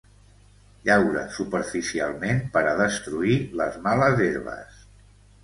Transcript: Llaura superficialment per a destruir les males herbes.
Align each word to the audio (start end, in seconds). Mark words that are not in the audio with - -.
Llaura 0.87 1.25
superficialment 1.35 2.41
per 2.57 2.65
a 2.71 2.73
destruir 2.81 3.37
les 3.61 3.79
males 3.87 4.27
herbes. 4.31 4.83